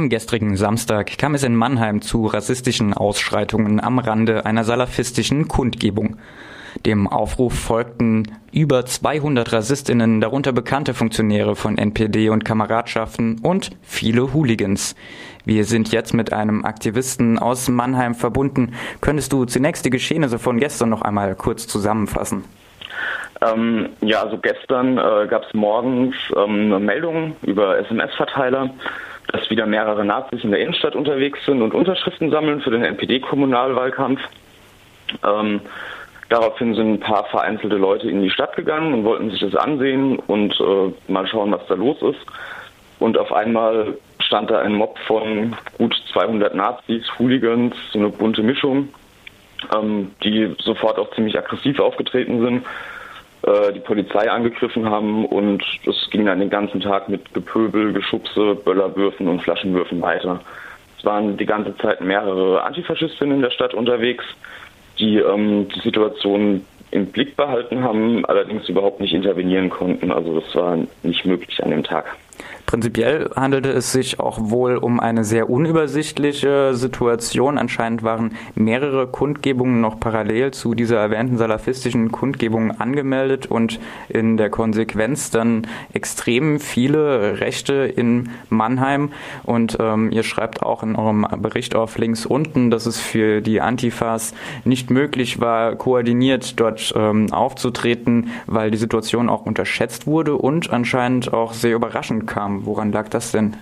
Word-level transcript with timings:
Am 0.00 0.08
gestrigen 0.08 0.56
Samstag 0.56 1.18
kam 1.18 1.34
es 1.34 1.42
in 1.42 1.54
Mannheim 1.54 2.00
zu 2.00 2.24
rassistischen 2.24 2.94
Ausschreitungen 2.94 3.80
am 3.80 3.98
Rande 3.98 4.46
einer 4.46 4.64
salafistischen 4.64 5.46
Kundgebung. 5.46 6.16
Dem 6.86 7.06
Aufruf 7.06 7.52
folgten 7.52 8.22
über 8.50 8.86
200 8.86 9.52
Rassistinnen, 9.52 10.22
darunter 10.22 10.52
bekannte 10.52 10.94
Funktionäre 10.94 11.54
von 11.54 11.76
NPD 11.76 12.30
und 12.30 12.46
Kameradschaften 12.46 13.40
und 13.42 13.72
viele 13.82 14.32
Hooligans. 14.32 14.96
Wir 15.44 15.64
sind 15.64 15.92
jetzt 15.92 16.14
mit 16.14 16.32
einem 16.32 16.64
Aktivisten 16.64 17.38
aus 17.38 17.68
Mannheim 17.68 18.14
verbunden. 18.14 18.72
Könntest 19.02 19.34
du 19.34 19.44
zunächst 19.44 19.84
die 19.84 19.90
Geschehnisse 19.90 20.38
von 20.38 20.56
gestern 20.56 20.88
noch 20.88 21.02
einmal 21.02 21.34
kurz 21.34 21.66
zusammenfassen? 21.66 22.44
Ähm, 23.42 23.90
ja, 24.00 24.22
also 24.22 24.38
gestern 24.38 24.96
äh, 24.96 25.26
gab 25.28 25.44
es 25.44 25.52
morgens 25.52 26.14
ähm, 26.34 26.72
eine 26.72 26.80
Meldung 26.80 27.36
über 27.42 27.78
SMS-Verteiler, 27.78 28.70
dass 29.32 29.50
wieder 29.50 29.66
mehrere 29.66 30.04
Nazis 30.04 30.42
in 30.44 30.50
der 30.50 30.60
Innenstadt 30.60 30.94
unterwegs 30.94 31.38
sind 31.44 31.62
und 31.62 31.74
Unterschriften 31.74 32.30
sammeln 32.30 32.60
für 32.60 32.70
den 32.70 32.84
NPD-Kommunalwahlkampf. 32.84 34.20
Ähm, 35.24 35.60
daraufhin 36.28 36.74
sind 36.74 36.94
ein 36.94 37.00
paar 37.00 37.24
vereinzelte 37.26 37.76
Leute 37.76 38.08
in 38.08 38.22
die 38.22 38.30
Stadt 38.30 38.56
gegangen 38.56 38.92
und 38.94 39.04
wollten 39.04 39.30
sich 39.30 39.40
das 39.40 39.54
ansehen 39.54 40.18
und 40.18 40.58
äh, 40.60 41.12
mal 41.12 41.26
schauen, 41.26 41.52
was 41.52 41.66
da 41.68 41.74
los 41.74 42.00
ist. 42.02 42.20
Und 42.98 43.16
auf 43.18 43.32
einmal 43.32 43.96
stand 44.20 44.50
da 44.50 44.60
ein 44.60 44.74
Mob 44.74 44.98
von 45.06 45.56
gut 45.78 45.96
200 46.12 46.54
Nazis, 46.54 47.04
Hooligans, 47.18 47.74
so 47.92 47.98
eine 47.98 48.08
bunte 48.10 48.42
Mischung, 48.42 48.88
ähm, 49.74 50.12
die 50.22 50.54
sofort 50.58 50.98
auch 50.98 51.14
ziemlich 51.14 51.38
aggressiv 51.38 51.78
aufgetreten 51.78 52.40
sind 52.40 52.64
äh, 53.42 53.72
die 53.72 53.80
Polizei 53.80 54.30
angegriffen 54.30 54.88
haben 54.88 55.24
und 55.24 55.62
es 55.86 56.10
ging 56.10 56.26
dann 56.26 56.40
den 56.40 56.50
ganzen 56.50 56.80
Tag 56.80 57.08
mit 57.08 57.32
Gepöbel, 57.32 57.92
Geschubse, 57.92 58.54
Böllerwürfen 58.54 59.28
und 59.28 59.42
Flaschenwürfen 59.42 60.02
weiter. 60.02 60.40
Es 60.98 61.04
waren 61.04 61.36
die 61.36 61.46
ganze 61.46 61.76
Zeit 61.78 62.00
mehrere 62.02 62.62
Antifaschistinnen 62.62 63.36
in 63.36 63.42
der 63.42 63.50
Stadt 63.50 63.72
unterwegs, 63.72 64.24
die 64.98 65.18
ähm, 65.18 65.68
die 65.74 65.80
Situation 65.80 66.64
im 66.90 67.06
Blick 67.06 67.36
behalten 67.36 67.82
haben, 67.82 68.24
allerdings 68.26 68.68
überhaupt 68.68 69.00
nicht 69.00 69.14
intervenieren 69.14 69.70
konnten. 69.70 70.10
Also 70.10 70.40
das 70.40 70.54
war 70.54 70.78
nicht 71.02 71.24
möglich 71.24 71.62
an 71.62 71.70
dem 71.70 71.84
Tag. 71.84 72.16
Prinzipiell 72.70 73.28
handelte 73.34 73.70
es 73.70 73.90
sich 73.90 74.20
auch 74.20 74.38
wohl 74.42 74.76
um 74.76 75.00
eine 75.00 75.24
sehr 75.24 75.50
unübersichtliche 75.50 76.76
Situation. 76.76 77.58
Anscheinend 77.58 78.04
waren 78.04 78.36
mehrere 78.54 79.08
Kundgebungen 79.08 79.80
noch 79.80 79.98
parallel 79.98 80.52
zu 80.52 80.76
dieser 80.76 80.98
erwähnten 80.98 81.36
salafistischen 81.36 82.12
Kundgebung 82.12 82.70
angemeldet 82.80 83.46
und 83.46 83.80
in 84.08 84.36
der 84.36 84.50
Konsequenz 84.50 85.32
dann 85.32 85.66
extrem 85.94 86.60
viele 86.60 87.40
Rechte 87.40 87.74
in 87.74 88.28
Mannheim. 88.50 89.10
Und 89.42 89.78
ähm, 89.80 90.12
ihr 90.12 90.22
schreibt 90.22 90.62
auch 90.62 90.84
in 90.84 90.94
eurem 90.94 91.26
Bericht 91.38 91.74
auf 91.74 91.98
links 91.98 92.24
unten, 92.24 92.70
dass 92.70 92.86
es 92.86 93.00
für 93.00 93.40
die 93.40 93.60
Antifas 93.60 94.32
nicht 94.64 94.90
möglich 94.90 95.40
war, 95.40 95.74
koordiniert 95.74 96.60
dort 96.60 96.94
ähm, 96.94 97.32
aufzutreten, 97.32 98.30
weil 98.46 98.70
die 98.70 98.78
Situation 98.78 99.28
auch 99.28 99.44
unterschätzt 99.44 100.06
wurde 100.06 100.36
und 100.36 100.70
anscheinend 100.70 101.32
auch 101.34 101.52
sehr 101.52 101.74
überraschend 101.74 102.28
kam. 102.28 102.59
Woran 102.62 102.92
lag 102.92 103.08
das 103.08 103.32
denn? 103.32 103.56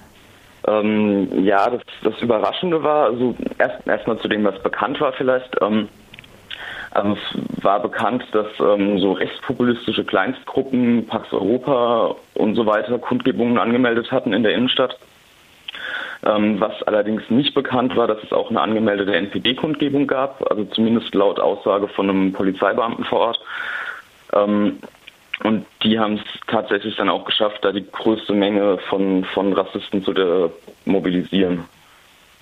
Ähm, 0.66 1.44
ja, 1.44 1.70
das, 1.70 1.82
das, 2.02 2.20
Überraschende 2.20 2.82
war, 2.82 3.06
also 3.06 3.34
erst 3.58 3.86
erstmal 3.86 4.18
zu 4.18 4.28
dem, 4.28 4.44
was 4.44 4.60
bekannt 4.62 5.00
war 5.00 5.12
vielleicht. 5.12 5.56
Ähm, 5.62 5.88
also 6.90 7.12
es 7.12 7.64
war 7.64 7.80
bekannt, 7.80 8.24
dass 8.32 8.46
ähm, 8.58 8.98
so 8.98 9.12
rechtspopulistische 9.12 10.04
Kleinstgruppen, 10.04 11.06
Pax 11.06 11.32
Europa 11.32 12.16
und 12.34 12.56
so 12.56 12.66
weiter 12.66 12.98
Kundgebungen 12.98 13.58
angemeldet 13.58 14.10
hatten 14.10 14.32
in 14.32 14.42
der 14.42 14.54
Innenstadt. 14.54 14.98
Ähm, 16.26 16.58
was 16.58 16.82
allerdings 16.82 17.22
nicht 17.30 17.54
bekannt 17.54 17.94
war, 17.94 18.08
dass 18.08 18.22
es 18.24 18.32
auch 18.32 18.50
eine 18.50 18.60
angemeldete 18.60 19.14
NPD-Kundgebung 19.14 20.08
gab, 20.08 20.44
also 20.50 20.64
zumindest 20.64 21.14
laut 21.14 21.38
Aussage 21.38 21.86
von 21.86 22.10
einem 22.10 22.32
Polizeibeamten 22.32 23.04
vor 23.04 23.20
Ort. 23.20 23.40
Ähm, 24.32 24.80
und 25.44 25.66
die 25.82 25.98
haben 25.98 26.14
es 26.14 26.40
tatsächlich 26.46 26.96
dann 26.96 27.08
auch 27.08 27.24
geschafft, 27.24 27.64
da 27.64 27.72
die 27.72 27.86
größte 27.90 28.32
Menge 28.32 28.78
von, 28.88 29.24
von 29.24 29.52
Rassisten 29.52 30.02
zu 30.02 30.12
mobilisieren. 30.84 31.64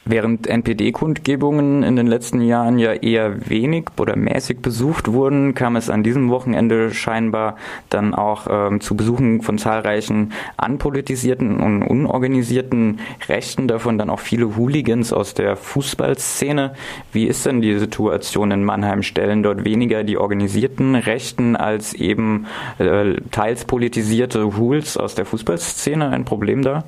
Während 0.09 0.47
NPD-Kundgebungen 0.47 1.83
in 1.83 1.97
den 1.97 2.07
letzten 2.07 2.41
Jahren 2.41 2.79
ja 2.79 2.93
eher 2.93 3.51
wenig 3.51 3.87
oder 3.99 4.15
mäßig 4.15 4.61
besucht 4.63 5.11
wurden, 5.11 5.55
kam 5.55 5.75
es 5.75 5.91
an 5.91 6.05
diesem 6.05 6.31
Wochenende 6.31 6.95
scheinbar 6.95 7.57
dann 7.91 8.15
auch 8.15 8.47
ähm, 8.49 8.81
zu 8.81 8.97
Besuchen 8.97 9.43
von 9.43 9.59
zahlreichen 9.59 10.33
anpolitisierten 10.57 11.59
und 11.59 11.83
unorganisierten 11.83 13.01
Rechten, 13.29 13.67
davon 13.67 13.99
dann 13.99 14.09
auch 14.09 14.21
viele 14.21 14.57
Hooligans 14.57 15.13
aus 15.13 15.35
der 15.35 15.57
Fußballszene. 15.57 16.75
Wie 17.11 17.27
ist 17.27 17.45
denn 17.45 17.61
die 17.61 17.77
Situation 17.77 18.53
in 18.53 18.63
Mannheim? 18.63 19.03
Stellen 19.03 19.43
dort 19.43 19.65
weniger 19.65 20.05
die 20.05 20.19
organisierten 20.19 20.95
Rechten 20.95 21.57
als 21.57 21.95
eben 21.95 22.47
äh, 22.79 23.15
teils 23.33 23.65
politisierte 23.65 24.57
Hools 24.57 24.97
aus 24.97 25.17
der 25.17 25.27
Fußballszene 25.27 26.11
ein 26.11 26.25
Problem 26.25 26.63
dar? 26.63 26.85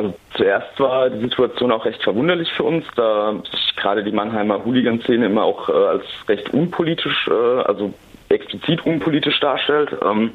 Also 0.00 0.14
zuerst 0.34 0.80
war 0.80 1.10
die 1.10 1.20
Situation 1.20 1.70
auch 1.70 1.84
recht 1.84 2.02
verwunderlich 2.02 2.50
für 2.54 2.62
uns, 2.62 2.86
da 2.96 3.34
sich 3.34 3.76
gerade 3.76 4.02
die 4.02 4.12
Mannheimer 4.12 4.64
Hooligan-Szene 4.64 5.26
immer 5.26 5.42
auch 5.42 5.68
äh, 5.68 5.72
als 5.72 6.04
recht 6.26 6.48
unpolitisch, 6.54 7.28
äh, 7.28 7.32
also 7.64 7.92
explizit 8.30 8.86
unpolitisch 8.86 9.38
darstellt. 9.40 9.94
Ähm, 10.02 10.32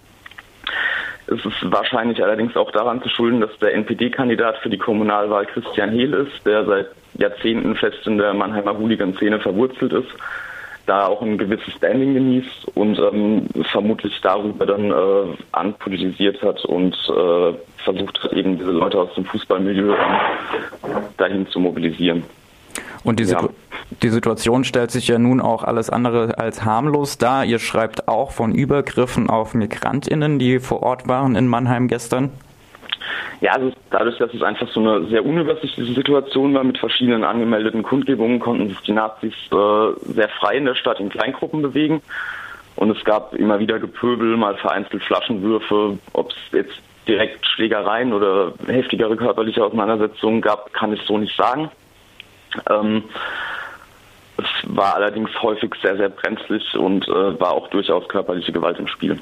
es 1.25 1.43
ist 1.43 1.71
wahrscheinlich 1.71 2.23
allerdings 2.23 2.55
auch 2.55 2.69
daran 2.69 3.01
zu 3.01 3.09
schulden, 3.09 3.41
dass 3.41 3.57
der 3.57 3.73
NPD-Kandidat 3.73 4.59
für 4.59 4.69
die 4.69 4.77
Kommunalwahl 4.77 5.47
Christian 5.47 5.89
Hehl 5.89 6.13
ist, 6.13 6.45
der 6.45 6.63
seit 6.65 6.87
Jahrzehnten 7.15 7.75
fest 7.75 8.05
in 8.05 8.19
der 8.19 8.35
Mannheimer 8.35 8.77
Hooligan-Szene 8.77 9.39
verwurzelt 9.39 9.93
ist 9.93 10.11
da 10.85 11.07
auch 11.07 11.21
ein 11.21 11.37
gewisses 11.37 11.73
Standing 11.73 12.13
genießt 12.13 12.67
und 12.75 12.99
ähm, 12.99 13.47
vermutlich 13.71 14.19
darüber 14.21 14.65
dann 14.65 14.91
äh, 14.91 15.37
anpolitisiert 15.51 16.41
hat 16.41 16.63
und 16.65 16.93
äh, 16.93 17.53
versucht 17.83 18.23
hat, 18.23 18.33
eben 18.33 18.57
diese 18.57 18.71
Leute 18.71 18.99
aus 18.99 19.13
dem 19.15 19.25
Fußballmilieu 19.25 19.95
dahin 21.17 21.47
zu 21.47 21.59
mobilisieren. 21.59 22.23
Und 23.03 23.19
die, 23.19 23.25
ja. 23.25 23.47
die, 24.01 24.09
Situation 24.09 24.63
stellt 24.63 24.91
sich 24.91 25.07
ja 25.07 25.19
nun 25.19 25.39
auch 25.39 25.63
alles 25.63 25.89
andere 25.89 26.37
als 26.39 26.65
harmlos 26.65 27.17
dar. 27.17 27.45
Ihr 27.45 27.59
schreibt 27.59 28.07
auch 28.07 28.31
von 28.31 28.53
Übergriffen 28.53 29.29
auf 29.29 29.53
Migrantinnen, 29.53 30.39
die 30.39 30.59
vor 30.59 30.81
Ort 30.83 31.07
waren 31.07 31.35
in 31.35 31.47
Mannheim 31.47 31.87
gestern. 31.87 32.31
Ja, 33.41 33.53
also 33.53 33.71
dadurch, 33.91 34.17
dass 34.17 34.33
es 34.33 34.41
einfach 34.41 34.67
so 34.69 34.79
eine 34.79 35.05
sehr 35.07 35.25
unübersichtliche 35.25 35.93
Situation 35.93 36.53
war 36.53 36.63
mit 36.63 36.77
verschiedenen 36.77 37.23
angemeldeten 37.23 37.83
Kundgebungen, 37.83 38.39
konnten 38.39 38.69
sich 38.69 38.79
die 38.81 38.93
Nazis 38.93 39.33
äh, 39.51 40.13
sehr 40.13 40.29
frei 40.39 40.57
in 40.57 40.65
der 40.65 40.75
Stadt 40.75 40.99
in 40.99 41.09
Kleingruppen 41.09 41.61
bewegen. 41.61 42.01
Und 42.75 42.95
es 42.95 43.03
gab 43.05 43.33
immer 43.35 43.59
wieder 43.59 43.79
Gepöbel, 43.79 44.35
mal 44.35 44.55
vereinzelt 44.57 45.03
Flaschenwürfe. 45.03 45.97
Ob 46.13 46.31
es 46.31 46.37
jetzt 46.51 46.81
direkt 47.07 47.45
Schlägereien 47.45 48.13
oder 48.13 48.53
heftigere 48.67 49.15
körperliche 49.15 49.63
Auseinandersetzungen 49.63 50.41
gab, 50.41 50.73
kann 50.73 50.93
ich 50.93 51.01
so 51.03 51.17
nicht 51.17 51.35
sagen. 51.35 51.69
Ähm, 52.69 53.03
es 54.37 54.45
war 54.65 54.95
allerdings 54.95 55.29
häufig 55.41 55.73
sehr, 55.81 55.95
sehr 55.95 56.09
brenzlig 56.09 56.75
und 56.75 57.07
äh, 57.07 57.39
war 57.39 57.51
auch 57.51 57.69
durchaus 57.69 58.07
körperliche 58.07 58.51
Gewalt 58.51 58.79
im 58.79 58.87
Spiel. 58.87 59.19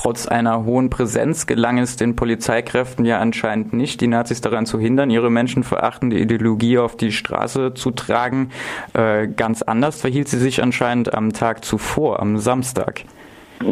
Trotz 0.00 0.28
einer 0.28 0.64
hohen 0.64 0.90
Präsenz 0.90 1.48
gelang 1.48 1.78
es 1.78 1.96
den 1.96 2.14
Polizeikräften 2.14 3.04
ja 3.04 3.18
anscheinend 3.18 3.72
nicht, 3.72 4.00
die 4.00 4.06
Nazis 4.06 4.40
daran 4.40 4.64
zu 4.64 4.78
hindern, 4.78 5.10
ihre 5.10 5.28
menschenverachtende 5.28 6.16
Ideologie 6.16 6.78
auf 6.78 6.96
die 6.96 7.10
Straße 7.10 7.74
zu 7.74 7.90
tragen. 7.90 8.52
Äh, 8.94 9.26
ganz 9.26 9.62
anders 9.62 10.00
verhielt 10.00 10.28
sie 10.28 10.38
sich 10.38 10.62
anscheinend 10.62 11.14
am 11.14 11.32
Tag 11.32 11.64
zuvor, 11.64 12.20
am 12.20 12.38
Samstag. 12.38 13.00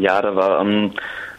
Ja, 0.01 0.21
da 0.21 0.35
war 0.35 0.61
ähm, 0.63 0.91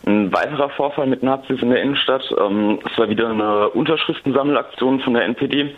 ein 0.05 0.31
weiterer 0.31 0.69
Vorfall 0.69 1.07
mit 1.07 1.21
Nazis 1.21 1.61
in 1.61 1.69
der 1.69 1.81
Innenstadt. 1.81 2.23
Ähm, 2.39 2.79
es 2.89 2.97
war 2.97 3.09
wieder 3.09 3.27
eine 3.27 3.67
Unterschriftensammelaktion 3.71 5.01
von 5.01 5.15
der 5.15 5.25
NPD. 5.25 5.75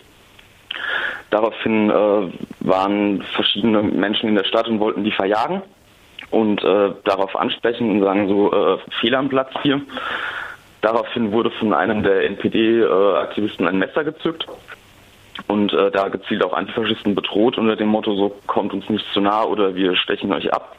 Daraufhin 1.30 1.90
äh, 1.90 2.30
waren 2.60 3.22
verschiedene 3.34 3.82
Menschen 3.82 4.28
in 4.28 4.36
der 4.36 4.44
Stadt 4.44 4.68
und 4.68 4.78
wollten 4.78 5.02
die 5.02 5.10
verjagen 5.10 5.62
und 6.30 6.62
äh, 6.62 6.92
darauf 7.04 7.36
ansprechen 7.36 7.90
und 7.90 8.00
sagen 8.02 8.28
so, 8.28 8.52
äh, 8.52 8.78
Fehler 9.00 9.18
am 9.18 9.28
Platz 9.28 9.50
hier. 9.62 9.80
Daraufhin 10.80 11.32
wurde 11.32 11.50
von 11.50 11.74
einem 11.74 12.02
der 12.02 12.24
NPD-Aktivisten 12.24 13.66
ein 13.66 13.78
Messer 13.78 14.04
gezückt 14.04 14.46
und 15.46 15.72
äh, 15.72 15.90
da 15.90 16.08
gezielt 16.08 16.42
auch 16.42 16.52
Antifaschisten 16.52 17.14
bedroht 17.14 17.58
unter 17.58 17.76
dem 17.76 17.88
Motto 17.88 18.14
so, 18.14 18.34
kommt 18.46 18.72
uns 18.72 18.88
nicht 18.88 19.04
zu 19.12 19.20
nah 19.20 19.44
oder 19.44 19.74
wir 19.74 19.96
stechen 19.96 20.32
euch 20.32 20.52
ab. 20.52 20.76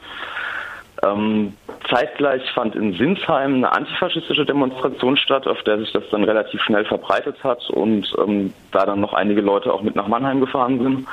Ähm, 1.03 1.53
zeitgleich 1.89 2.43
fand 2.51 2.75
in 2.75 2.93
Sinsheim 2.93 3.55
eine 3.55 3.71
antifaschistische 3.71 4.45
Demonstration 4.45 5.17
statt, 5.17 5.47
auf 5.47 5.61
der 5.63 5.79
sich 5.79 5.91
das 5.91 6.03
dann 6.11 6.23
relativ 6.23 6.61
schnell 6.61 6.85
verbreitet 6.85 7.43
hat 7.43 7.69
und 7.71 8.13
ähm, 8.19 8.53
da 8.71 8.85
dann 8.85 8.99
noch 8.99 9.13
einige 9.13 9.41
Leute 9.41 9.73
auch 9.73 9.81
mit 9.81 9.95
nach 9.95 10.07
Mannheim 10.07 10.39
gefahren 10.39 10.79
sind. 10.79 11.07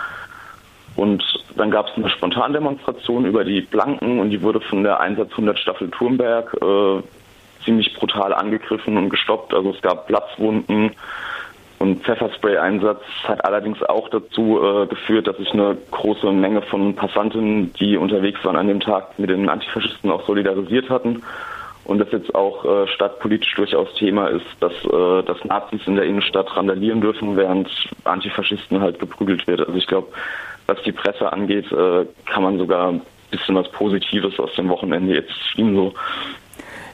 Und 0.99 1.23
dann 1.57 1.71
gab 1.71 1.89
es 1.89 1.97
eine 1.97 2.11
Spontandemonstration 2.11 3.25
über 3.25 3.45
die 3.45 3.61
Blanken 3.61 4.19
und 4.19 4.31
die 4.31 4.43
wurde 4.43 4.61
von 4.61 4.83
der 4.83 5.01
Einsatz 5.01 5.31
100 5.31 5.59
Staffel 5.59 5.89
Turmberg 5.91 6.57
äh, 6.61 7.03
ziemlich 7.65 7.95
brutal 7.95 8.35
angegriffen 8.35 8.97
und 8.97 9.09
gestoppt. 9.09 9.55
Also 9.55 9.71
es 9.71 9.81
gab 9.81 10.09
Platzwunden 10.09 10.87
und 10.89 10.97
und 11.79 12.03
Pfefferspray-Einsatz 12.03 13.03
hat 13.25 13.45
allerdings 13.45 13.83
auch 13.85 14.09
dazu 14.09 14.61
äh, 14.61 14.87
geführt, 14.87 15.29
dass 15.29 15.37
sich 15.37 15.53
eine 15.53 15.77
große 15.93 16.33
Menge 16.33 16.61
von 16.63 16.95
Passanten, 16.97 17.73
die 17.75 17.97
unterwegs 17.97 18.45
waren 18.45 18.57
an 18.57 18.67
dem 18.67 18.81
Tag, 18.81 19.17
mit 19.19 19.31
den 19.31 19.49
Antifaschisten 19.49 20.11
auch 20.11 20.27
solidarisiert 20.27 20.91
hatten. 20.91 21.23
Und 21.85 22.01
das 22.01 22.11
jetzt 22.11 22.35
auch 22.35 22.65
äh, 22.65 22.89
stadtpolitisch 22.89 23.55
durchaus 23.55 23.95
Thema 23.95 24.27
ist, 24.27 24.45
dass, 24.61 24.73
äh, 24.73 25.23
dass 25.23 25.45
Nazis 25.45 25.81
in 25.87 25.95
der 25.95 26.05
Innenstadt 26.05 26.55
randalieren 26.55 27.01
dürfen, 27.01 27.37
während 27.37 27.71
Antifaschisten 28.05 28.81
halt 28.81 28.99
geprügelt 28.99 29.47
wird. 29.47 29.61
Also 29.61 29.75
ich 29.75 29.87
glaube, 29.87 30.09
was 30.69 30.81
die 30.85 30.93
Presse 30.93 31.33
angeht, 31.33 31.71
äh, 31.73 32.07
kann 32.27 32.43
man 32.43 32.59
sogar 32.59 32.93
ein 32.93 33.01
bisschen 33.31 33.57
was 33.57 33.69
Positives 33.73 34.39
aus 34.39 34.55
dem 34.55 34.69
Wochenende 34.69 35.15
jetzt 35.15 35.33
ziehen. 35.53 35.75
So. 35.75 35.95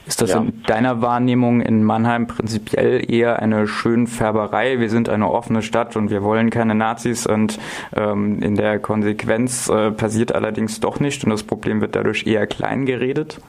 Ist 0.07 0.21
das 0.21 0.31
ja. 0.31 0.39
in 0.39 0.63
deiner 0.63 1.01
Wahrnehmung 1.01 1.61
in 1.61 1.83
Mannheim 1.83 2.27
prinzipiell 2.27 3.11
eher 3.11 3.41
eine 3.41 3.67
Schönfärberei? 3.67 4.79
Wir 4.79 4.89
sind 4.89 5.09
eine 5.09 5.29
offene 5.29 5.61
Stadt 5.61 5.95
und 5.95 6.09
wir 6.09 6.23
wollen 6.23 6.51
keine 6.51 6.75
Nazis 6.75 7.25
und 7.25 7.59
ähm, 7.95 8.41
in 8.41 8.55
der 8.55 8.79
Konsequenz 8.79 9.67
äh, 9.67 9.91
passiert 9.91 10.33
allerdings 10.33 10.79
doch 10.79 10.99
nicht 10.99 11.23
und 11.23 11.31
das 11.31 11.43
Problem 11.43 11.81
wird 11.81 11.95
dadurch 11.95 12.27
eher 12.27 12.47
klein 12.47 12.85
geredet? 12.85 13.39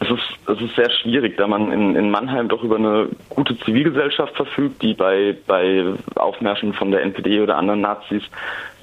Es 0.00 0.10
ist, 0.10 0.48
es 0.48 0.60
ist 0.60 0.76
sehr 0.76 0.90
schwierig, 0.90 1.36
da 1.36 1.48
man 1.48 1.72
in, 1.72 1.96
in 1.96 2.10
Mannheim 2.10 2.48
doch 2.48 2.62
über 2.62 2.76
eine 2.76 3.08
gute 3.28 3.58
Zivilgesellschaft 3.58 4.36
verfügt, 4.36 4.80
die 4.82 4.94
bei, 4.94 5.36
bei 5.46 5.84
Aufmärschen 6.14 6.72
von 6.72 6.90
der 6.92 7.02
NPD 7.02 7.40
oder 7.40 7.56
anderen 7.56 7.80
Nazis 7.80 8.22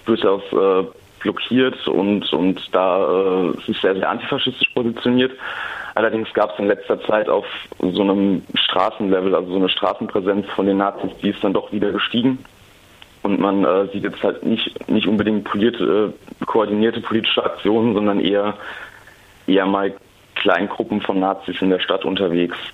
durchaus 0.05 0.41
äh, 0.51 0.85
blockiert 1.21 1.87
und, 1.87 2.31
und 2.33 2.61
da 2.73 3.49
äh, 3.49 3.61
sich 3.65 3.79
sehr, 3.79 3.95
sehr 3.95 4.09
antifaschistisch 4.09 4.69
positioniert. 4.75 5.31
Allerdings 5.95 6.31
gab 6.33 6.51
es 6.53 6.59
in 6.59 6.67
letzter 6.67 7.01
Zeit 7.03 7.29
auf 7.29 7.45
so 7.79 8.01
einem 8.01 8.43
Straßenlevel, 8.53 9.33
also 9.33 9.49
so 9.49 9.55
eine 9.55 9.69
Straßenpräsenz 9.69 10.45
von 10.47 10.65
den 10.65 10.77
Nazis, 10.77 11.11
die 11.21 11.29
ist 11.29 11.43
dann 11.43 11.53
doch 11.53 11.71
wieder 11.71 11.91
gestiegen. 11.91 12.39
Und 13.23 13.39
man 13.39 13.63
äh, 13.63 13.87
sieht 13.91 14.03
jetzt 14.03 14.21
halt 14.21 14.45
nicht, 14.45 14.87
nicht 14.87 15.07
unbedingt 15.07 15.45
polierte, 15.45 16.13
äh, 16.41 16.45
koordinierte 16.45 17.01
politische 17.01 17.43
Aktionen, 17.43 17.95
sondern 17.95 18.19
eher, 18.19 18.55
eher 19.47 19.65
mal 19.65 19.95
Kleingruppen 20.45 21.01
von 21.01 21.19
Nazis 21.19 21.59
in 21.59 21.71
der 21.71 21.79
Stadt 21.79 22.05
unterwegs. 22.05 22.55